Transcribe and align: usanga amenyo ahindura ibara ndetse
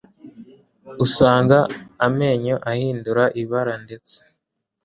usanga 1.05 1.57
amenyo 2.05 2.55
ahindura 2.71 3.23
ibara 3.41 3.73
ndetse 3.83 4.17